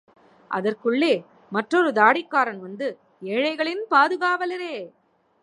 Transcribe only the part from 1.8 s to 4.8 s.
தாடிக்காரன் வந்து, ஏழைகளின் பாதுகாவலரே!